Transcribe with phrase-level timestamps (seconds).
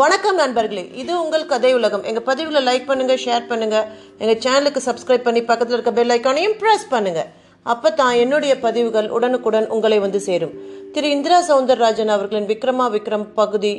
[0.00, 2.04] வணக்கம் நண்பர்களே இது உங்கள் கதை உலகம்.
[2.10, 3.88] எங்கள் பதிவில் லைக் பண்ணுங்கள் ஷேர் பண்ணுங்கள்
[4.22, 7.26] எங்கள் சேனலுக்கு சப்ஸ்கிரைப் பண்ணி பக்கத்தில் இருக்க பெல் ஐக்கானையும் ப்ரெஸ் பண்ணுங்கள்
[7.72, 10.54] அப்போ தான் என்னுடைய பதிவுகள் உடனுக்குடன் உங்களை வந்து சேரும்.
[10.94, 11.08] திரு.
[11.16, 13.72] இந்திரா சவுந்தரராஜன் அவர்களின் விக்ரமா விக்ரம் பகுதி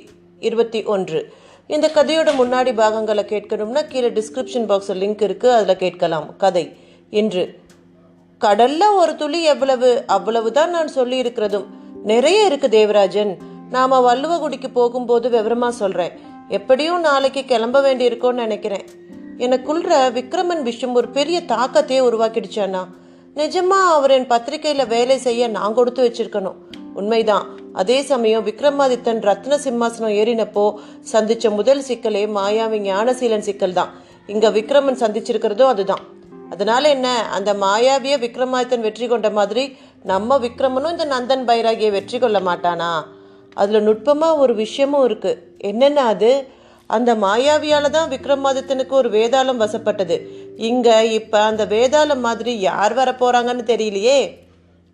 [0.49, 1.21] இருபத்தி ஒன்று.
[1.76, 6.27] இந்த கதையோட முன்னாடி பாகங்களை கேட்கணும்னா கீழே டிஸ்கிரிப்ஷன் பாக்ஸில் லிங்க் இருக்குது அதில் கேட்கலாம்.
[6.43, 6.66] கதை.
[7.21, 7.45] இன்று
[8.41, 9.91] கடல்ல ஒரு துளி எவ்வளவு?
[10.18, 11.67] அவ்வளவுதான் நான் சொல்லி இருக்கிறதும்
[12.14, 13.34] நிறைய இருக்கு தேவராஜன்.
[13.73, 16.14] நாம வள்ளுவகுடிக்கு போகும்போது விவரமா சொல்றேன்.
[16.50, 18.86] எப்படியும் நாளைக்கு கிளம்ப வேண்டியிருக்கோன்னு நினைக்கிறேன்.
[19.38, 22.81] எனக்குள்ள விக்ரமன் விஷயம் ஒரு பெரிய தாக்கத்தையே உருவாக்கிடுச்சானா
[23.36, 26.58] நிஜமா அவர் என் பத்திரிகையில வேலை செய்ய நான் கொடுத்து வச்சிருக்கணும்.
[26.94, 27.45] உண்மைதான்.
[27.73, 30.66] அதே சமயம் விக்ரமாதித்தன் ரத்ன சிம்மாசனம் ஏறினப்போ
[31.12, 33.94] சந்திச்ச முதல் சிக்கலே மாயாவி ஞானசீலன் சிக்கல் தான்
[34.28, 36.03] இங்க விக்ரமன் சந்திச்சிருக்கிறதும் அதுதான்.
[36.50, 37.08] அதனால என்ன?
[37.31, 39.64] அந்த மாயாவிய விக்ரமாதித்தன் வெற்றி கொண்ட மாதிரி
[40.03, 42.92] நம்ம விக்ரமனும் இந்த நந்தன் பைராகியை வெற்றி கொள்ள மாட்டானா?
[43.54, 50.18] அதில் நுட்பமாக ஒரு விஷயமும் இருக்குது என்னென்னா அது அந்த மாயாவியால் தான் விக்ரமாதித்தனுக்கு ஒரு வேதாளம் வசப்பட்டது.
[50.58, 54.20] இங்கே இப்போ அந்த வேதாளம் மாதிரி யார் வர போகிறாங்கன்னு தெரியலையே.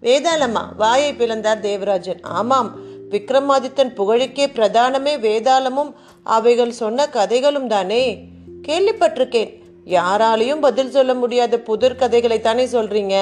[0.01, 0.63] வேதாளமா?
[0.77, 2.21] வாயை பிளந்தார் தேவராஜன்.
[2.21, 2.69] ஆமாம்
[3.11, 5.93] விக்ரமாதித்தன் புகழுக்கே பிரதானமே வேதாளமும்
[6.23, 8.23] அவைகள் சொன்ன கதைகளும் தானே.
[8.67, 9.51] கேள்விப்பட்டிருக்கேன்.
[9.85, 13.15] யாராலையும் பதில் சொல்ல முடியாத புதிர் கதைகளை தானே சொல்றீங்க.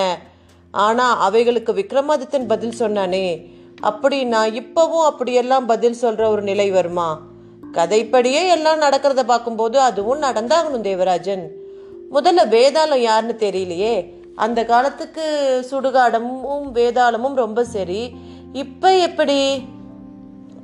[0.72, 3.56] ஆனா அவைகளுக்கு விக்ரமாதித்தன் பதில் சொன்னானே.
[3.82, 7.22] அப்படின்னா இப்பவும் அப்படியெல்லாம் பதில் சொல்ற ஒரு நிலை வருமா?
[7.72, 11.52] கதைப்படியே எல்லாம் நடக்கிறத பார்க்கும்போது அதுவும் நடந்தாகணும் தேவராஜன்.
[12.14, 14.14] முதல்ல வேதாளம் யாருன்னு தெரியலையே.
[14.36, 15.26] அந்த காலத்துக்கு
[15.72, 18.16] சுடுகாடமும் வேதாளமும் ரொம்ப சரி.
[18.54, 19.64] இப்ப எப்படி?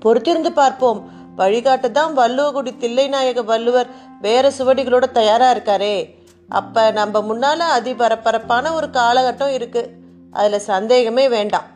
[0.06, 1.10] பொறுத்திருந்து பார்ப்போம்.
[1.38, 3.88] வழிகாட்ட தான் வள்ளுவகுடி தில்லைநாயக வள்ளுவர்
[4.22, 6.16] வேற சுவடிகளோட தயாரா இருக்காரே.
[6.50, 9.92] அப்ப நம்ம முன்னால அதிபரப்பரப்பான ஒரு காலகட்டம் இருக்கு.
[10.32, 11.73] அதுல சந்தேகமே வேண்டாம்.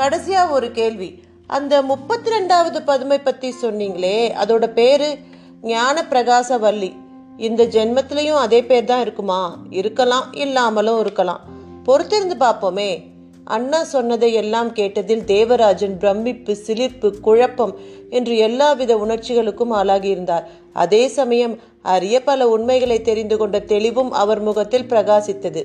[0.00, 1.22] கடைசியா ஒரு கேள்வி.
[1.46, 5.18] அந்த முப்பத்தி ரெண்டாவது பதுமை பத்தி சொன்னீங்களே அதோட பேரு
[5.62, 6.94] ஞான பிரகாச வள்ளி
[7.36, 9.56] இந்த ஜென்மத்திலையும் அதே பேர் தான் இருக்குமா?
[9.70, 11.40] இருக்கலாம் இல்லாமலும் இருக்கலாம்.
[11.86, 12.90] பொறுத்திருந்து பார்ப்போமே.
[13.44, 17.78] அண்ணா சொன்னதை எல்லாம் கேட்டதில் தேவராஜன் பிரமிப்பு சிலிர்ப்பு குழப்பம்
[18.10, 20.42] என்று எல்லாவித உணர்ச்சிகளுக்கும் ஆளாகியிருந்தார்.
[20.72, 25.64] அதே சமயம் அரிய பல உண்மைகளை தெரிந்து கொண்ட தெளிவும் அவர் முகத்தில் பிரகாசித்தது.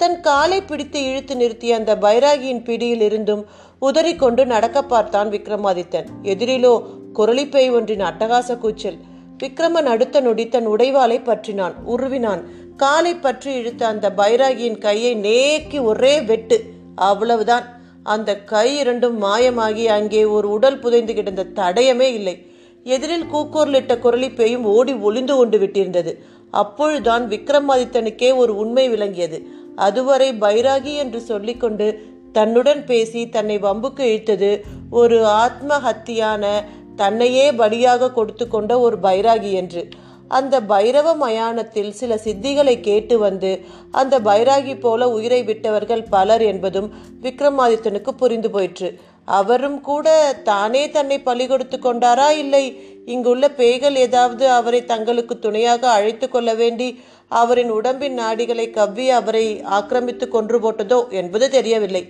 [0.00, 3.42] தன் காலை பிடித்து இழுத்து நிறுத்திய அந்த பைராகியின் பிடியில் இருந்தும்
[3.82, 6.08] உதறிக்கொண்டு நடக்க பார்த்தான் விக்ரமாதித்தன்.
[6.22, 6.72] எதிரிலோ
[7.18, 8.98] குரளிப்பை ஒன்றின் அட்டகாச கூச்சல்.
[9.42, 12.42] விக்ரமன் அடுத்த நொடி தன் உடைவாளை பற்றினான் உருவினான்.
[12.76, 16.58] காலை பற்றி இழுத்த அந்த பைராகியின் கையை நேக்கி ஒரே வெட்டு.
[17.10, 17.66] அவ்வளவுதான்.
[18.02, 22.36] அந்த கை இரண்டும் மாயமாகி அங்கே ஒரு உடல் புதைந்து கிடந்த தடயமே இல்லை.
[22.86, 26.12] எதிரில் கூக்கோர்லிட்ட குரளிப்பையும் ஓடி ஒளிந்து கொண்டு விட்டிருந்தது.
[26.60, 29.38] அப்பொழுதுதான் விக்ரமாதித்தனுக்கே ஒரு உண்மை விளங்கியது.
[29.86, 31.88] அதுவரை பைராகி என்று சொல்லிக்கொண்டு
[32.32, 34.50] தன்னுடன் பேசி தன்னை வம்புக்கு இழுத்தது.
[34.90, 36.44] ஒரு ஆத்மஹத்தியான
[36.96, 39.82] தன்னையே பலியாக கொடுத்து கொண்ட ஒரு பைராகி என்று.
[40.38, 43.50] அந்த பைரவ மயானத்தில் சில சித்திகளை கேட்டு வந்து
[43.90, 46.88] அந்த பைராகி போல உயிரை விட்டவர்கள் பலர் என்பதும்
[47.22, 48.90] விக்ரமாதித்தனுக்கு புரிந்து போயிற்று.
[49.28, 50.08] அவரும் கூட
[50.42, 52.28] தானே தன்னை பலி கொடுத்து கொண்டாரா?
[52.42, 52.64] இல்லை
[53.06, 56.88] இங்குள்ள பேய்கள் ஏதாவது அவரை தங்களுக்கு துணையாக அழைத்து கொள்ள வேண்டி
[57.30, 62.04] அவரின் உடம்பின் நாடிகளை கவ்வி அவரை ஆக்கிரமித்து கொன்று போட்டதோ என்பது தெரியவில்லை.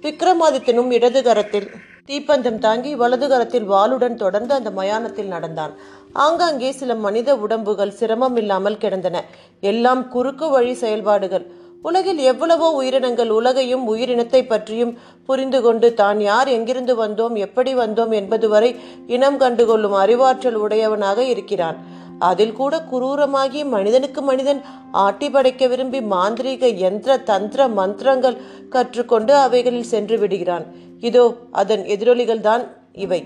[0.00, 1.68] விக்ரமாதித்தனும் இடது கரத்தில்
[2.06, 5.74] தீப்பந்தம் தாங்கி வலது கரத்தில் வாளுடன் தொடர்ந்து அந்த மயானத்தில் நடந்தான்.
[6.12, 9.24] ஆங்காங்கே சில மனித உடம்புகள் சிரமம் இல்லாமல் கிடந்தன.
[9.60, 11.44] எல்லாம் குறுக்கு வழி செயல்பாடுகள்.
[11.82, 18.48] உலகில் எவ்வளவோ உயிரினங்கள் உலகையும் உயிரினத்தை பற்றியும் புரிந்து கொண்டு தான் யார் எங்கிருந்து வந்தோம் எப்படி வந்தோம் என்பது
[18.48, 18.76] வரை
[19.06, 21.78] இனம் கண்டுகொள்ளும் அறிவாற்றல் உடையவனாக இருக்கிறான்.
[22.18, 24.60] அதில் கூட குரூரமாகி மனிதனுக்கு மனிதன்
[24.92, 30.66] ஆட்டி படைக்க விரும்பி மாந்திரீக யந்திர தந்திர மந்திரங்கள் கற்றுக்கொண்டு அவைகளில் சென்று விடுகிறான்.
[31.00, 33.24] இதோ அதன் எதிரொலிகள் தான் இவை.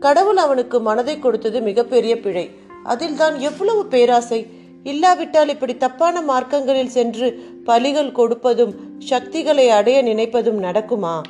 [0.00, 2.46] கடவுள் அவனுக்கு மனதை கொடுத்தது மிகப்பெரிய பிழை.
[2.84, 4.40] அதில்தான் எவ்வளவு பேராசை.
[4.82, 11.22] இல்லாவிட்டால் இப்படி தப்பான மார்க்கங்களில் சென்று பலிகள் கொடுப்பதும் சக்திகளை அடைய நினைப்பதும் நடக்குமா?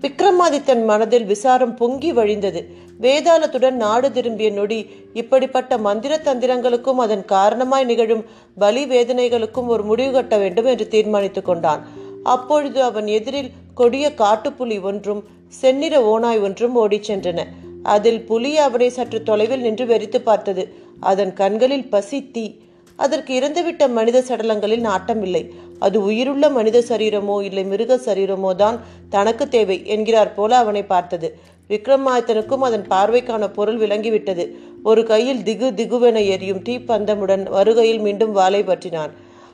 [0.00, 2.64] விக்ரமாதித்தன் மனதில் விசாரம் பொங்கி வழிந்தது.
[3.00, 8.24] வேதாளத்துடன் நாடு திரும்பிய நொடி இப்படிப்பட்ட மந்திர தந்திரங்களுக்கும் அதன் காரணமாய் நிகழும்
[8.58, 11.86] பலி வேதனைகளுக்கும் ஒரு முடிவு கட்ட வேண்டும் என்று தீர்மானித்துக் கொண்டான்.
[12.22, 17.44] அப்பொழுது அவன் எதிரில் கொடிய காட்டுப்புலி ஒன்றும் செந்நிற ஓனாய் ஒன்றும் ஓடிச் சென்றன.
[17.82, 20.74] அதில் புலி அவனை சற்று தொலைவில் நின்று வெறித்து பார்த்தது.
[21.00, 22.54] அதன் கண்களில் பசி தீ.
[22.96, 29.86] அதற்கு இறந்துவிட்ட மனித சடலங்களில் நாட்டமில்லை அது உயிருள்ள மனித சரீரமோ இல்லை மிருக சரீரமோ தான் தனக்கு தேவை
[29.86, 31.38] என்கிறார் போல அவனை பார்த்தது.
[31.70, 34.44] விக்ரமாதித்தனுக்கும் அதன் பார்வைக்கான பொருள் விளங்கிவிட்டது.
[34.82, 39.10] ஒரு கையில் திகு திகுவென எரியும் தீப்பந்தமுடன் வருகையில் மீண்டும் வாளை பற்றினான்.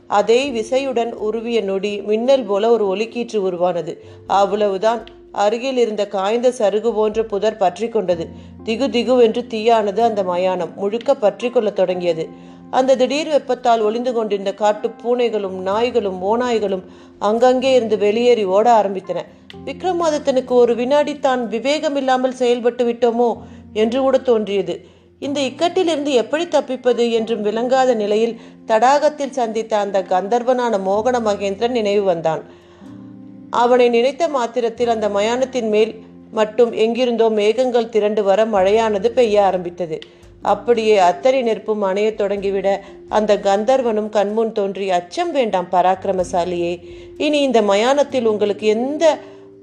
[0.06, 4.04] அதே விசையுடன் உருவிய நொடி மின்னல் போல ஒரு ஒலிக்கீற்று உருவானது.
[4.26, 5.02] அவ்வளவுதான்.
[5.42, 8.24] அருகில் இருந்த காய்ந்த சருகு போன்ற புதர் பற்றி கொண்டது.
[8.64, 10.72] திகு திகு என்று தீயானது அந்த மயானம்.
[10.76, 12.26] முழுக்க பற்றி கொள்ள தொடங்கியது.
[12.70, 16.84] அந்த திடீர் வெப்பத்தால் ஒளிந்து கொண்டிருந்த காட்டு பூனைகளும் நாய்களும் ஓநாய்களும்
[17.18, 19.20] அங்கங்கே இருந்து வெளியேறி ஓட ஆரம்பித்தன.
[19.66, 23.30] விக்ரமாதித்தனுக்கு ஒரு வினாடி தான் விவேகம் இல்லாமல் செயல்பட்டு விட்டோமோ
[23.72, 24.74] என்று கூட தோன்றியது.
[25.22, 32.42] இந்த இக்கட்டிலிருந்து எப்படி தப்பிப்பது என்றும் விளங்காத நிலையில் தடாகத்தில் சந்தித்த அந்த கந்தர்வனான மோகன மகேந்திரன் நினைவு வந்தான்.
[33.50, 35.94] அவனை நினைத்த மாத்திரத்தில் அந்த மயானத்தின் மேல்
[36.30, 39.98] மட்டும் எங்கிருந்தோ மேகங்கள் திரண்டு வர மழையானது பெய்ய ஆரம்பித்தது.
[40.42, 46.80] அப்படியே அத்தனை நெருப்பும் அணையத் தொடங்கிவிட அந்த கந்தர்வனும் கண்முன் தோன்றி அச்சம் வேண்டாம் பராக்கிரமசாலியே
[47.18, 49.18] இனி இந்த மயானத்தில் உங்களுக்கு எந்த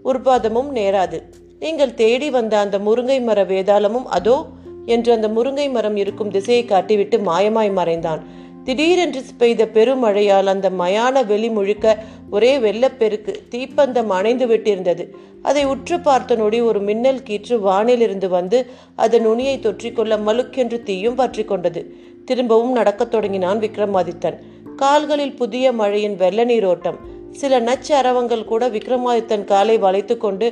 [0.05, 1.21] உற்பாதமும் நேராது.
[1.59, 4.45] நீங்கள் தேடி வந்த அந்த முருங்கை மர வேதாளமும் அதோ
[4.85, 8.39] என்று அந்த முருங்கை மரம் இருக்கும் திசையை காட்டிவிட்டு மாயமாய் மறைந்தான்.
[8.63, 11.97] திடீரென்று பெய்த பெருமழையால் அந்த மயான வெளி முழுக்க
[12.31, 15.03] ஒரே வெள்ளப்பெருக்கு தீப்பந்தம் அணைந்து விட்டிருந்தது.
[15.41, 18.59] அதை உற்று பார்த்த நொடி ஒரு மின்னல் கீற்று வானிலிருந்து வந்து
[18.95, 21.81] அதன் நுனியை தொற்றிக்கொள்ள மலுக்கென்று தீயும் பற்றி கொண்டது.
[22.25, 24.37] திரும்பவும் நடக்கத் தொடங்கினான் விக்ரமாதித்தன்.
[24.75, 26.99] கால்களில் புதிய மழையின் வெள்ள நீரோட்டம்.
[27.31, 30.47] சில நச்சரவங்கள் கூட விக்ரமாதித்தன் காலை வளைத்து கொண்டு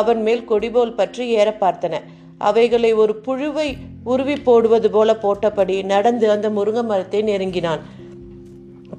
[0.00, 2.00] அவன் மேல் கொடிபோல் பற்றி ஏற பார்த்தன.
[2.38, 3.68] அவைகளை ஒரு புழுவை
[4.04, 7.82] உருவி போடுவது போல போட்டபடி நடந்து அந்த முருங்கை மரத்தை நெருங்கினான்.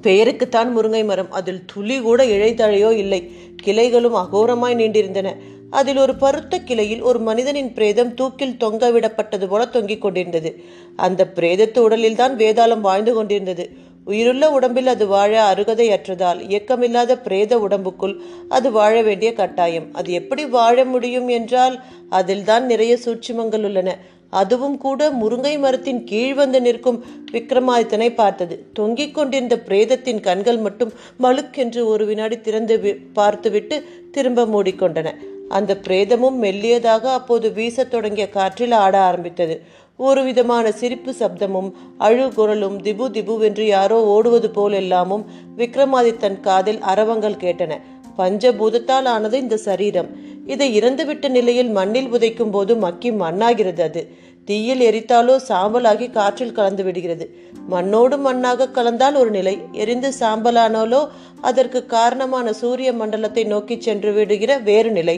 [0.02, 1.30] பெயருக்குத்தான் முருங்கை மரம்.
[1.30, 3.30] அதில் துளி கூட இழைத்தழையோ இல்லை.
[3.62, 5.32] கிளைகளும் அகோரமாய் நீண்டிருந்தன.
[5.70, 10.60] அதில் ஒரு பருத்த கிளையில் ஒரு மனிதனின் பிரேதம் தூக்கில் தொங்க விடப்பட்டது போல தொங்கிக் கொண்டிருந்தது.
[10.96, 13.70] அந்த பிரேதத்து உடலில் தான் வேதாளம் வாழ்ந்து கொண்டிருந்தது.
[14.04, 18.14] உயிருள்ள உடம்பில் அது வாழ அருகதையற்றதால் இயக்கமில்லாத பிரேத உடம்புக்குள்
[18.48, 19.94] அது வாழ வேண்டிய கட்டாயம்.
[19.94, 23.98] அது எப்படி வாழ முடியும் என்றால் அதில்தான் நிறைய சூட்சுமங்கள் உள்ளன.
[24.30, 28.66] அதுவும் கூட முருங்கை மரத்தின் கீழ் வந்து நிற்கும் விக்ரமாதித்தனை பார்த்தது.
[28.72, 30.92] தொங்கிக் கொண்டிருந்த பிரேதத்தின் கண்கள் மட்டும்
[31.22, 35.14] மழுக்கென்று ஒரு வினாடி திறந்து பார்த்துவிட்டு திரும்ப மூடிக்கொண்டன.
[35.48, 39.84] அந்த பிரேதமும் மெல்லியதாக அப்போது வீசத் தொடங்கிய காற்றில் ஆட ஆரம்பித்தது.
[39.96, 45.24] ஒரு விதமான சிரிப்பு சப்தமும் அழுகுரலும் திபு திபு என்று யாரோ ஓடுவது போலெல்லாமும்
[45.56, 47.80] விக்ரமாதித்தன் காதில் அரவங்கள் கேட்டன.
[48.18, 50.25] பஞ்சபூதத்தால் ஆனது இந்த சரீரம்.
[50.46, 54.02] இதை இறந்துவிட்ட நிலையில் மண்ணில் புதைக்கும் போது மக்கி மண்ணாகிறது அது.
[54.44, 57.24] தீயில் எரித்தாலோ சாம்பலாகி காற்றில் கலந்து விடுகிறது.
[57.68, 59.54] மண்ணோடு மண்ணாக கலந்தால் ஒரு நிலை.
[59.72, 61.00] எரிந்து சாம்பலானாலோ
[61.40, 65.16] அதற்கு காரணமான சூரிய மண்டலத்தை நோக்கி சென்று விடுகிற வேறு நிலை.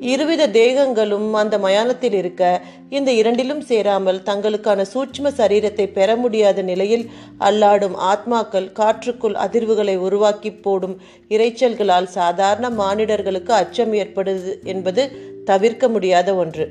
[0.00, 2.42] இருவித தேகங்களும் அந்த மயானத்தில் இருக்க
[2.90, 7.04] இந்த இரண்டிலும் சேராமல் தங்களுக்கான சூட்ச்ம சரீரத்தை பெற முடியாத நிலையில்
[7.38, 10.96] அல்லாடும் ஆத்மாக்கள் காற்றுக்குள் அதிர்வுகளை உருவாக்கி போடும்
[11.28, 15.04] இரைச்சல்களால் சாதாரண மானிடர்களுக்கு அச்சம் ஏற்படுது என்பது
[15.44, 16.66] தவிர்க்க முடியாத ஒன்று.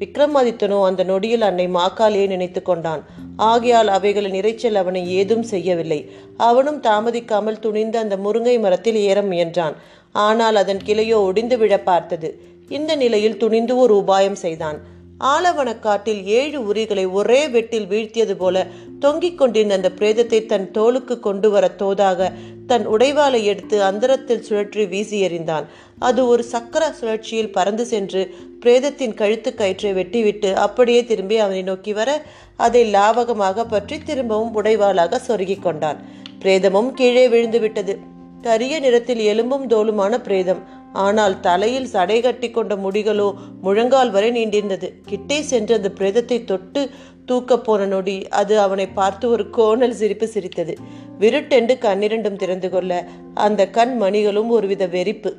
[0.00, 3.02] விக்ரமாதித்தனோ அந்த நொடியில் அன்னை மாக்காளியை நினைத்து கொண்டான்.
[3.36, 6.10] ஆகையால் அவைகளின் இறைச்சல் அவனை ஏதும் செய்யவில்லை.
[6.36, 9.74] அவனும் தாமதிக்காமல் துணிந்து அந்த முருங்கை மரத்தில் ஏற முயன்றான்.
[10.12, 12.28] ஆனால் அதன் கிளையோ ஒடிந்து விழ பார்த்தது.
[12.68, 14.78] இந்த நிலையில் துணிந்து ஒரு உபாயம் செய்தான்.
[15.34, 18.66] ஆலவனக்காட்டில் ஏழு உரிகளை ஒரே வெட்டில் வீழ்த்தியது போல
[19.00, 22.28] தொங்கிக் கொண்டிருந்த அந்த பிரேதத்தை தன் தோளுக்கு கொண்டு வர தோதாக
[22.66, 25.66] தன் உடைவாளை எடுத்து அந்தரத்தில் சுழற்றி வீசி எறிந்தான்.
[25.98, 28.22] அது ஒரு சக்கர சுழற்சியில் பறந்து சென்று
[28.60, 32.10] பிரேதத்தின் கழுத்து கயிற்றை வெட்டிவிட்டு அப்படியே திரும்பி அவனை நோக்கி வர
[32.56, 36.00] அதை லாவகமாக பற்றி திரும்பவும் உடைவாளாக சொருகிக் கொண்டான்.
[36.44, 37.96] பிரேதமும் கீழே விழுந்து விட்டது.
[38.42, 40.60] கரிய நிறத்தில் எலும்பும் தோலுமான பிரேதம்
[40.92, 44.88] ஆனால் தலையில் சடை கட்டி கொண்ட முடிகளோ முழங்கால் வரை நீண்டிருந்தது.
[45.06, 46.90] கிட்டே சென்று அந்த பிரேதத்தை தொட்டு
[47.24, 50.74] தூக்க போன நொடி அது அவனை பார்த்து ஒரு கோணல் சிரிப்பு சிரித்தது.
[51.18, 55.32] விருட்டென்று கண்ணிரண்டும் திறந்து கொள்ள அந்த கண் மணிகளும் ஒருவித வெறிப்பு.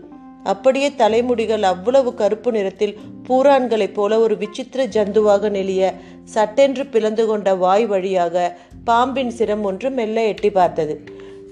[0.44, 7.86] அப்படியே தலைமுடிகள் அவ்வளவு கருப்பு நிறத்தில் பூரான்களைப் போல ஒரு விசித்திர ஜந்துவாக நெளிய சட்டென்று பிளந்து கொண்ட வாய்
[7.86, 10.96] வழியாக பாம்பின் சிரம் ஒன்று மெல்ல எட்டி பார்த்தது.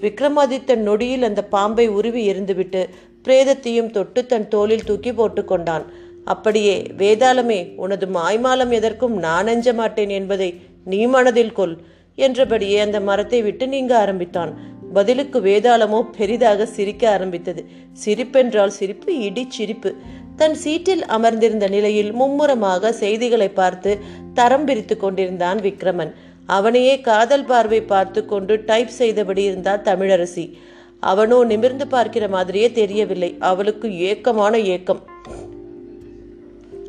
[0.00, 2.88] விக்ரமாதித்தன் நொடியில் அந்த பாம்பை உருவி எறிந்துவிட்டு
[3.28, 5.84] பிரேதத்தையும் தொட்டு தன் தோளில் தூக்கி போட்டுக்கொண்டான்
[6.24, 10.50] அப்படியே வேதாளமே உனது மாய்மாலம் எதற்கும் நான் அஞ்ச மாட்டேன் என்பதை
[10.84, 11.76] நீ மனதில் கொள்
[12.18, 14.52] என்றபடியே அந்த மரத்தை விட்டு நீங்க ஆரம்பித்தான்.
[14.94, 17.62] பதிலுக்கு வேதாளமோ பெரிதாக சிரிக்க ஆரம்பித்தது.
[18.04, 19.90] சிரிப்பென்றால் சிரிப்பு இடி சிரிப்பு.
[20.36, 23.92] தன் சீட்டில் அமர்ந்திருந்த நிலையில் மும்முரமாக செய்திகளை பார்த்து
[24.34, 26.12] தரம் பிரித்து கொண்டிருந்தான் விக்ரமன்.
[26.56, 30.46] அவனையே காதல் பார்வை பார்த்து கொண்டு டைப் செய்தபடி இருந்தார் தமிழரசி.
[31.00, 33.36] அவனோ நிமிர்ந்து பார்க்கிற மாதிரியே தெரியவில்லை.
[33.38, 35.06] அவளுக்கு ஏக்கமான ஏக்கம்.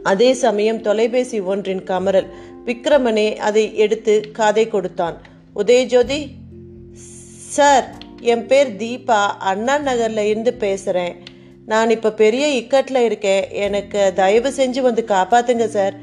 [0.04, 2.28] அதே சமயம் தொலைபேசி ஒன்றின் கமரல்.
[2.66, 5.22] விக்ரமனே அதை எடுத்து காதை கொடுத்தான்.
[5.56, 6.28] உதயஜோதி
[7.36, 9.26] சார் என் பேர் தீபா.
[9.26, 11.16] அண்ணா நகர்ல இருந்து பேசுறேன்.
[11.66, 13.52] நான் இப்ப பெரிய இக்கட்ல இருக்கேன்.
[13.52, 15.96] எனக்கு தயவு செஞ்சு வந்து காப்பாத்துங்க சார்.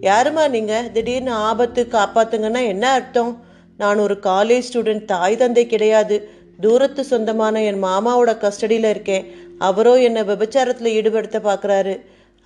[0.00, 0.90] யாருமா நீங்க?
[0.92, 3.44] திடீர்னு ஆபத்து காப்பாத்துங்கன்னா என்ன அர்த்தம்?
[3.76, 6.33] நான் ஒரு காலேஜ் ஸ்டூடெண்ட் தாய் தந்தை கிடையாது.
[6.62, 9.24] தூரத்து சொந்தமான என் மாமாவோட கஸ்டடியில் இருக்கேன்.
[9.68, 11.94] அவரோ என்னை விபச்சாரத்தில் ஈடுபடுத்த பார்க்குறாரு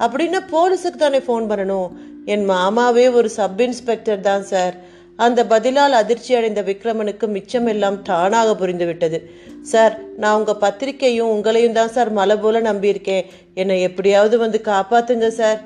[0.00, 1.88] அப்படின்னா போலீஸுக்கு தானே ஃபோன் பண்ணணும்.
[2.34, 4.76] என் மாமாவே ஒரு சப் இன்ஸ்பெக்டர் தான் சார்
[5.26, 9.18] அந்த பதிலால் அதிர்ச்சி அடைந்த விக்ரமனுக்கு மிச்சமெல்லாம் தானாக புரிந்துவிட்டது
[9.70, 13.26] சார் நான் உங்கள் பத்திரிக்கையும் உங்களையும் தான் சார் மலை போல நம்பியிருக்கேன்
[13.62, 15.58] என்னை எப்படியாவது வந்து காப்பாத்துங்க சார்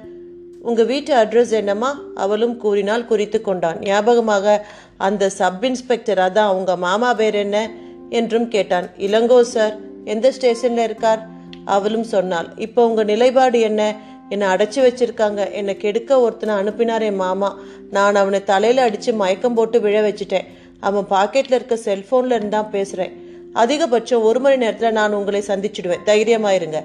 [0.68, 1.88] உங்கள் வீட்டு அட்ரஸ் என்னம்மா?
[2.25, 3.78] அவளும் கூறினால் குறித்து கொண்டான்.
[3.87, 4.46] ஞாபகமாக
[5.06, 7.58] அந்த சப் இன்ஸ்பெக்டர் அதான் உங்கள் மாமா பேர் என்ன?
[8.12, 8.87] என்றும் கேட்டான்.
[8.99, 11.23] இளங்கோ சார் எந்த ஸ்டேஷன்ல இருக்கார்?
[11.64, 12.49] அவளும் சொன்னாள்.
[12.57, 13.83] இப்போ உங்க நிலைப்பாடு என்ன?
[14.28, 15.52] என்னை அடைச்சி வச்சிருக்காங்க.
[15.52, 17.50] என்னை கெடுக்க ஒருத்தனை அனுப்பினார் என் மாமா.
[17.90, 20.47] நான் அவனை தலையில அடிச்சு மயக்கம் போட்டு விழ வச்சுட்டேன்.
[20.81, 23.12] அவன் பாக்கெட்ல இருக்க செல்போன்ல இருந்தான் பேசுறேன்.
[23.54, 26.04] அதிகபட்சம் ஒரு மணி நேரத்துல நான் உங்களை சந்திச்சிடுவேன்.
[26.07, 26.78] தைரியமாயிருங்க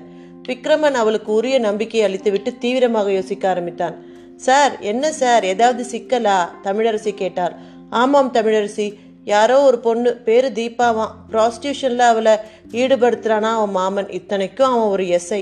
[0.48, 3.96] விக்ரமன் அவளுக்கு உரிய நம்பிக்கை அளித்துவிட்டு தீவிரமாக யோசிக்க ஆரம்பித்தான்.
[4.36, 5.44] சார் என்ன சார்?
[5.44, 6.38] ஏதாவது சிக்கலா?
[6.64, 7.56] தமிழரசி கேட்டார்
[7.90, 8.88] ஆமாம் தமிழரசி.
[9.32, 12.34] யாரோ ஒரு பொண்ணு பேர் தீபாவான் ப்ராஸ்டியூஷனில் அவளை
[12.82, 14.10] ஈடுபடுத்துகிறானா அவன் மாமன்.
[14.20, 15.42] இத்தனைக்கும் அவன் ஒரு எஸ்ஐ.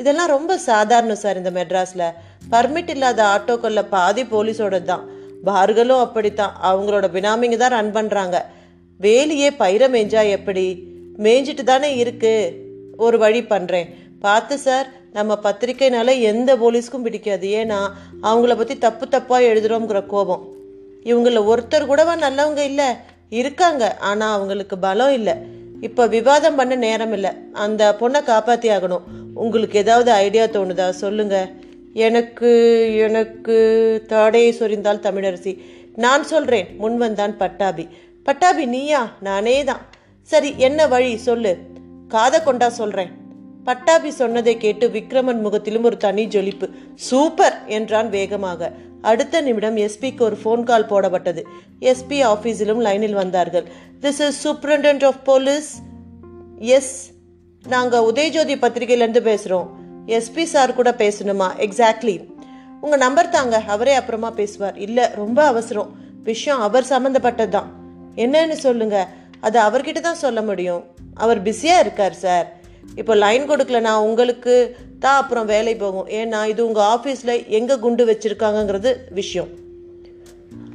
[0.00, 2.06] இதெல்லாம் ரொம்ப சாதாரணம் சார் இந்த மெட்ராஸில்.
[2.52, 5.04] பர்மிட் இல்லாத ஆட்டோக்களில் பாதி போலீஸோட தான்
[5.48, 6.54] பார்களும் அப்படித்தான்.
[6.70, 8.36] அவங்களோட பினாமிங்க தான் ரன் பண்ணுறாங்க
[9.00, 10.66] வேலியே பயிர மேஞ்சா எப்படி?
[11.24, 12.52] மேய்ஞ்சிட்டு தானே இருக்குது
[13.04, 13.88] ஒரு வழி பண்ணுறேன்
[14.24, 17.46] பார்த்து சார் நம்ம பத்திரிக்கைனால எந்த போலீஸ்க்கும் பிடிக்காது.
[17.60, 17.80] ஏன்னா
[18.28, 20.44] அவங்கள பற்றி தப்பு தப்பாக எழுதுறோங்கிற கோபம்.
[21.10, 22.88] இவங்கள ஒருத்தர் கூடவா நல்லவங்க இல்லை?
[23.28, 25.34] இருக்காங்க ஆனால் அவங்களுக்கு பலம் இல்லை.
[25.80, 27.30] இப்போ விவாதம் பண்ண நேரம் இல்லை.
[27.52, 29.02] அந்த பொண்ணை காப்பாற்றி ஆகணும்.
[29.34, 30.90] உங்களுக்கு ஏதாவது ஐடியா தோணுதா?
[30.90, 31.50] சொல்லுங்க.
[31.92, 32.50] எனக்கு
[32.98, 33.56] எனக்கு
[34.08, 35.58] தாடையை சொரிந்தால் தமிழரசி.
[35.96, 37.88] நான் சொல்கிறேன் முன் வந்தான் பட்டாபி.
[38.22, 39.12] பட்டாபி நீயா?
[39.20, 39.80] நானே தான்
[40.22, 41.16] சரி என்ன வழி?
[41.16, 41.58] சொல்லு.
[42.08, 43.10] காதை கொண்டா சொல்கிறேன்
[43.66, 46.66] பட்டாபி சொன்னதை கேட்டு விக்ரமன் முகத்திலும் ஒரு தனி ஜொலிப்பு.
[46.94, 48.70] சூப்பர் என்றான் வேகமாக.
[49.02, 51.42] அடுத்த நிமிடம் எஸ்பிக்கு ஒரு ஃபோன் கால் போடப்பட்டது.
[51.80, 53.66] எஸ்பி ஆஃபீஸிலும் லைனில் வந்தார்கள்.
[54.00, 55.70] This is superintendent of police
[56.58, 56.94] yes
[57.64, 59.68] நாங்கள் உதயஜோதி பத்திரிகையிலேருந்து பேசுகிறோம்
[60.06, 61.48] எஸ்பி சார் கூட பேசணுமா?
[61.66, 62.16] எக்ஸாக்ட்லி
[62.80, 63.56] உங்கள் நம்பர் தாங்க.
[63.66, 64.76] அவரே அப்புறமா பேசுவார்.
[64.78, 65.90] இல்லை ரொம்ப அவசரம்.
[66.22, 67.70] விஷயம் அவர் சம்மந்தப்பட்டது தான்.
[68.16, 70.84] என்னன்னு சொல்லுங்கள் அது அவர்கிட்ட தான் சொல்ல முடியும்.
[71.14, 72.46] அவர் பிஸியாக இருக்கார் சார்
[72.94, 76.06] இப்போ லைன் கொடுக்கலனா உங்களுக்கு தான் அப்புறம் வேலை போகும்.
[76.20, 79.50] ஏன்னா இது உங்கள் ஆஃபீஸில் எங்கே குண்டு வச்சுருக்காங்கங்கிறது விஷயம்.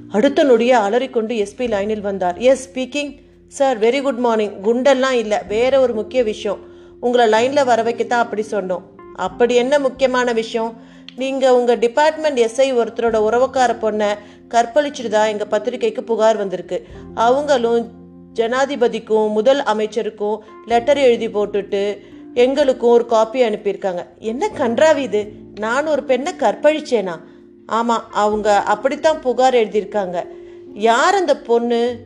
[0.10, 2.38] அடுத்த நொடியே அலறிக்கொண்டு எஸ்பி லைனில் வந்தார்.
[2.38, 3.12] Yes speaking
[3.48, 6.60] sir very good morning குண்டெல்லாம் இல்லை வேற ஒரு முக்கிய விஷயம்.
[7.00, 8.84] உங்களை லைனில் வர வைக்கத்தான் அப்படி சொன்னோம்.
[9.16, 10.72] அப்படி என்ன முக்கியமான விஷயம்?
[11.16, 14.12] நீங்கள் உங்கள் டிபார்ட்மெண்ட் எஸ்ஐ ஒருத்தரோட உறவுக்கார பொண்ணை
[14.54, 16.88] கற்பழிச்சிட்டுதா எங்கள் பத்திரிக்கைக்கு புகார் வந்திருக்கு.
[17.16, 17.90] அவங்களும்
[18.34, 21.98] ஜனாதிபதிக்கும் முதல் அமைச்சருக்கும் லெட்டர் எழுதி போட்டுட்டு
[22.34, 24.06] எங்களுக்கும் ஒரு காப்பி அனுப்பியிருக்காங்க.
[24.18, 25.32] என்ன கன்றாவி இது?
[25.60, 27.20] நான் ஒரு பெண்ணை கற்பழிச்சேனா?
[27.66, 30.26] ஆமாம் அவங்க அப்படித்தான் புகார் எழுதியிருக்காங்க.
[30.74, 32.00] யார் அந்த பொண்ணு?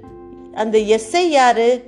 [0.54, 1.84] அந்த எஸ்ஐ யாரு?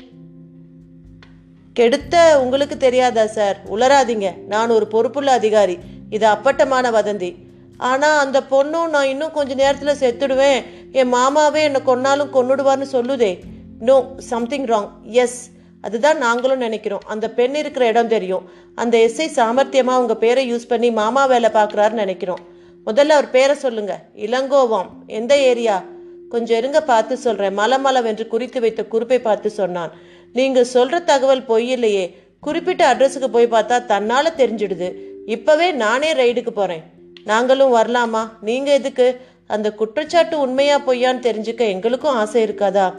[1.74, 5.78] கெடுத்த உங்களுக்கு தெரியாதா சார் உளராதிங்க நான் ஒரு பொறுப்புள்ள அதிகாரி.
[6.10, 7.36] இது அப்பட்டமான வதந்தி.
[7.78, 10.64] ஆனால் அந்த பொண்ணும் நான் இன்னும் கொஞ்சம் நேரத்தில் செத்துடுவேன்.
[10.92, 13.40] என் மாமாவே என்னை கொன்னாலும் கொன்னுடுவார்னு சொல்லுதே.
[13.80, 15.50] நோ சம்திங் ராங் எஸ்
[15.82, 17.02] அதுதான் நாங்களும் நினைக்கிறோம்.
[17.08, 18.50] அந்த பெண் இருக்கிற இடம் தெரியும்.
[18.76, 22.40] அந்த எஸ்ஐ சாமர்த்தியமாக உங்கள் பேரை யூஸ் பண்ணி மாமா வேலை பார்க்கறாருன்னு நினைக்கிறோம்.
[22.86, 24.06] முதல்ல அவர் பேரை சொல்லுங்க.
[24.16, 25.84] இளங்கோவாம் எந்த ஏரியா?
[26.30, 27.58] கொஞ்சம் இருங்க பார்த்து சொல்றேன்.
[27.58, 29.92] மலமளவென்று குறித்து வைத்த குறிப்பை பார்த்து சொன்னான்.
[30.34, 32.18] நீங்கள் சொல்கிற தகவல் பொய் இல்லையே.
[32.40, 34.94] குறிப்பிட்ட அட்ரஸுக்கு போய் பார்த்தா தன்னால் தெரிஞ்சிடுது.
[35.26, 36.84] இப்போவே நானே ரைடுக்கு போகிறேன்
[37.24, 38.30] நாங்களும் வரலாமா?
[38.42, 39.22] நீங்கள் எதுக்கு?
[39.48, 42.94] அந்த குற்றச்சாட்டு உண்மையா பொய்யான்னு தெரிஞ்சுக்க எங்களுக்கும் ஆசை இருக்காதா?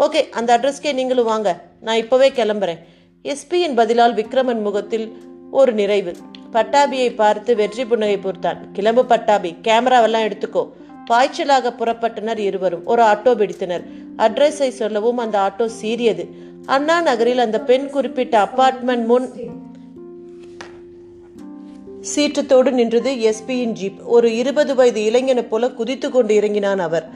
[0.00, 1.50] ஓகே அந்த அட்ரஸ்க்கே நீங்களும் வாங்க.
[1.80, 2.78] நான் இப்போவே கிளம்புறேன்.
[3.24, 5.06] எஸ்பியின் பதிலால் விக்ரமன் முகத்தில்
[5.50, 6.12] ஒரு நிறைவு.
[6.52, 10.62] பட்டாபியை பார்த்து வெற்றி புன்னகை பொறுத்தான் கிளம்பு பட்டாபி கேமராவெல்லாம் எடுத்துக்கோ.
[11.10, 12.86] பாய்ச்சலாக புறப்பட்டனர் இருவரும்.
[12.86, 13.84] ஒரு ஆட்டோ பிடித்தனர்.
[14.16, 16.24] அட்ரஸை சொல்லவும் அந்த ஆட்டோ சீரியது
[16.66, 19.28] அண்ணா நகரில் அந்த பெண் குறிப்பிட்ட அபார்ட்மெண்ட் முன்
[22.14, 23.98] சீற்றத்தோடு நின்றது எஸ்பியின் ஜீப்.
[24.04, 27.06] ஒரு இருபது வயது இளைஞனை போல குதித்து கொண்டு இறங்கினான் அவர்.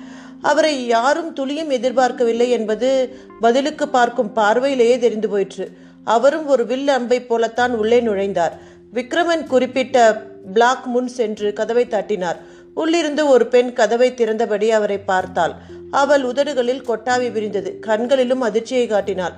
[0.41, 5.77] அவரை யாரும் துளியும் எதிர்பார்க்கவில்லை என்பது பதிலுக்கு பார்க்கும் பார்வையிலேயே தெரிந்து போயிற்று.
[6.05, 8.53] அவரும் ஒரு வில் அம்பை போலத்தான் உள்ளே நுழைந்தார்.
[8.95, 10.23] விக்ரமன் குறிப்பிட்ட
[10.55, 12.37] பிளாக் முன் சென்று கதவை தட்டினார்.
[12.75, 15.55] உள்ளிருந்து ஒரு பெண் கதவை திறந்தபடி அவரை பார்த்தாள்.
[15.91, 17.79] அவள் உதடுகளில் கொட்டாவி விரிந்தது.
[17.79, 19.33] கண்களிலும் அதிர்ச்சியை காட்டினாள்.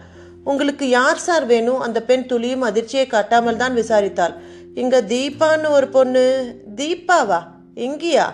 [0.44, 4.34] உங்களுக்கு யார் சார் வேணும் அந்த பெண் துளியும் அதிர்ச்சியை காட்டாமல் தான் விசாரித்தாள்.
[4.74, 6.54] இங்க தீபான்னு ஒரு பொண்ணு.
[6.76, 7.42] தீபாவா?
[7.74, 8.32] இங்கேயா?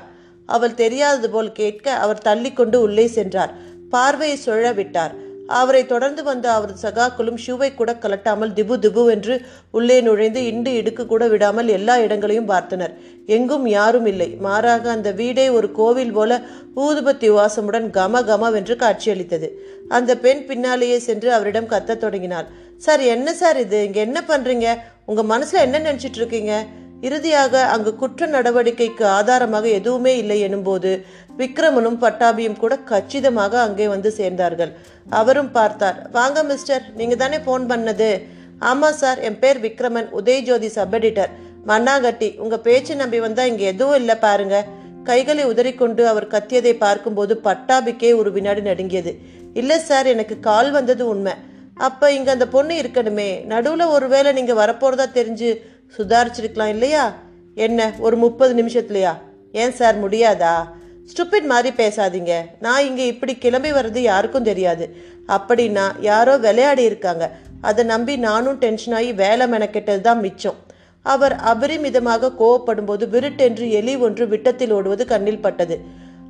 [0.56, 3.52] அவள் தெரியாதது போல் கேட்க அவர் தள்ளிக்கொண்டு உள்ளே சென்றார்.
[3.94, 5.14] பார்வையை சுழ விட்டார்.
[5.60, 9.34] அவரை தொடர்ந்து வந்த அவரது சகாக்களும் ஷூவை கூட கலட்டாமல் திபு திபு என்று
[9.70, 12.92] உள்ளே நுழைந்து இண்டு இடுக்கு கூட விடாமல் எல்லா இடங்களையும் பார்த்தனர்.
[13.36, 14.28] எங்கும் யாரும் இல்லை.
[14.46, 16.40] மாறாக அந்த வீடே ஒரு கோவில் போல
[16.76, 19.50] ஊதுபத்தி வாசமுடன் கம கமவென்று காட்சியளித்தது.
[19.88, 22.48] அந்த பெண் பின்னாலேயே சென்று அவரிடம் கத்தத் தொடங்கினாள்.
[22.86, 23.80] சார் என்ன சார் இது?
[23.84, 24.68] இங்கே என்ன பண்ணுறீங்க
[25.10, 26.54] உங்கள் மனசில் என்ன நினச்சிட்டு இருக்கீங்க?
[27.06, 30.90] இறுதியாக அங்கு குற்ற நடவடிக்கைக்கு ஆதாரமாக எதுவுமே இல்லை எனும்போது
[31.40, 34.72] விக்ரமனும் பட்டாபியும் கூட கச்சிதமாக அங்கே வந்து சேர்ந்தார்கள்.
[35.20, 38.10] அவரும் பார்த்தார் வாங்க மிஸ்டர் நீங்க தானே ஃபோன் பண்ணது?
[38.70, 40.08] ஆமா சார் என் பேர் விக்ரமன்.
[40.18, 41.32] உதயஜோதி சப் எடிட்டர்
[41.70, 44.56] மண்ணாகட்டி உங்க பேச்சு நம்பி வந்தா இங்க எதுவும் இல்லை பாருங்க.
[45.08, 49.12] கைகளை உதறிக்கொண்டு அவர் கத்தியதை பார்க்கும்போது பட்டாபிக்கே ஒரு வினாடி நடுங்கியது.
[49.60, 51.34] இல்லை சார் எனக்கு கால் வந்தது உண்மை.
[51.86, 53.28] அப்போ இங்கே அந்த பொண்ணு இருக்கணுமே.
[53.52, 55.50] நடுவில் ஒருவேளை நீங்கள் வரப்போகிறதா தெரிஞ்சு
[55.96, 57.04] சுதாரிச்சிருக்கலாம் இல்லையா?
[57.54, 59.14] என்ன ஒரு முப்பது நிமிஷத்துலையா?
[59.52, 60.54] ஏன் சார் முடியாதா?
[61.10, 62.34] ஸ்டூபிட் மாதிரி பேசாதீங்க.
[62.60, 64.84] நான் இங்கே இப்படி கிளம்பி வர்றது யாருக்கும் தெரியாது.
[65.36, 67.24] அப்படின்னா யாரோ விளையாடி இருக்காங்க.
[67.60, 70.58] அதை நம்பி நானும் டென்ஷன் ஆகி வேலை மெனக்கெட்டது தான் மிச்சம்.
[71.02, 75.76] அவர் அபரிமிதமாக கோவப்படும்போது விருட்டென்று எலி ஒன்று விட்டத்தில் ஓடுவது கண்ணில் பட்டது.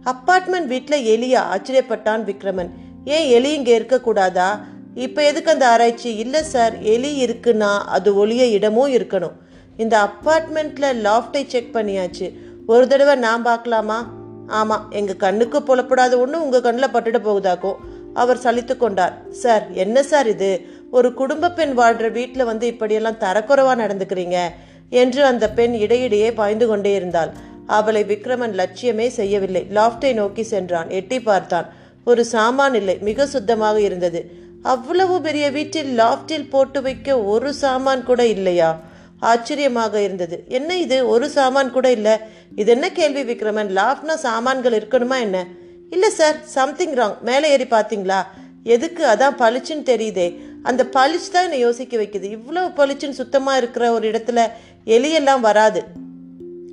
[0.05, 2.71] அப்பார்ட்மெண்ட் வீட்டில் எலியா ஆச்சரியப்பட்டான் விக்ரமன்.
[3.05, 4.49] ஏன் எலி இங்கே இருக்கக்கூடாதா?
[4.95, 6.11] இப்போ எதுக்கு அந்த ஆராய்ச்சி?
[6.15, 9.37] இல்லை சார் எலி இருக்குன்னா அது ஒளிய இடமும் இருக்கணும்.
[9.83, 12.27] இந்த அப்பார்ட்மெண்ட்டில் லாஃப்டை செக் பண்ணியாச்சு.
[12.67, 13.99] ஒரு தடவை நான் பார்க்கலாமா?
[14.47, 17.81] ஆமாம் எங்கள் கண்ணுக்கு புலப்படாத ஒன்று உங்கள் கண்ணில் பட்டுட போகுதாக்கும்
[18.15, 19.15] அவர் சலித்து கொண்டார்.
[19.31, 20.51] சார் என்ன சார் இது?
[20.91, 24.39] ஒரு குடும்ப பெண் வாழ்கிற வீட்டில் வந்து இப்படியெல்லாம் தரக்குறைவாக நடந்துக்கிறீங்க?
[24.91, 27.31] என்று அந்த பெண் இடையிடையே பாய்ந்து கொண்டே இருந்தாள்.
[27.67, 29.67] அவளை விக்ரமன் லட்சியமே செய்யவில்லை.
[29.75, 30.91] லாஃப்டை நோக்கி சென்றான்.
[30.91, 31.67] எட்டி பார்த்தான்.
[32.05, 32.99] ஒரு சாமான் இல்லை.
[33.01, 34.21] மிக சுத்தமாக இருந்தது.
[34.63, 38.71] அவ்வளவு பெரிய வீட்டில் லாஃப்டில் போட்டு வைக்க ஒரு சாமான் கூட இல்லையா?
[39.23, 40.45] ஆச்சரியமாக இருந்தது.
[40.49, 41.09] என்ன இது?
[41.09, 42.15] ஒரு சாமான் கூட இல்லை.
[42.57, 43.71] இது என்ன கேள்வி விக்ரமன்?
[43.79, 45.47] லாஃப்ட்னா சாமான்கள் இருக்கணுமா என்ன?
[45.91, 46.37] இல்லை சார்.
[46.45, 47.21] Something wrong.
[47.21, 48.21] மேலே ஏறி பார்த்தீங்களா?
[48.65, 49.07] எதுக்கு?
[49.07, 50.27] அதான் பளிச்சுன்னு தெரியுதே.
[50.63, 52.29] அந்த பளிச்சு தான் என்னை யோசிக்க வைக்குது.
[52.37, 54.47] இவ்வளோ பளிச்சுன்னு சுத்தமாக இருக்கிற ஒரு இடத்துல
[54.87, 55.83] எலியெல்லாம் வராது.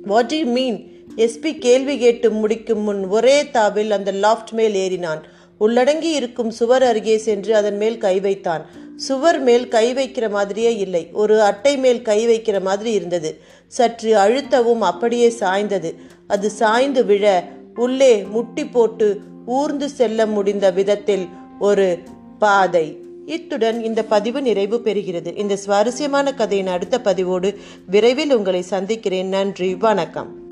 [0.02, 0.78] வாட் யூ மீன்
[1.16, 5.22] எஸ்பி கேள்வி கேட்டு முடிக்கும் முன் ஒரே தாவில் அந்த லாஃப்ட் மேல் ஏறினான்.
[5.60, 8.66] உள்ளடங்கி இருக்கும் சுவர் அருகே சென்று அதன் மேல் கை வைத்தான்.
[9.00, 11.08] சுவர் மேல் கை வைக்கிற மாதிரியே இல்லை.
[11.12, 13.40] ஒரு அட்டை மேல் கை வைக்கிற மாதிரி இருந்தது.
[13.66, 15.94] சற்று அழுத்தவும் அப்படியே சாய்ந்தது.
[16.26, 21.28] அது சாய்ந்து விழ உள்ளே முட்டி போட்டு ஊர்ந்து செல்ல முடிந்த விதத்தில்
[21.60, 21.98] ஒரு
[22.38, 22.98] பாதை.
[23.26, 25.36] இத்துடன் இந்த பதிவு நிறைவு பெறுகிறது.
[25.36, 29.28] இந்த சுவாரஸ்யமான கதையின் அடுத்த பதிவோடு விரைவில் உங்களை சந்திக்கிறேன்.
[29.28, 29.74] நன்றி.
[29.74, 30.49] வணக்கம்.